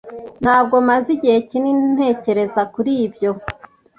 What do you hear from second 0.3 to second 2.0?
Ntabwo maze igihe kinini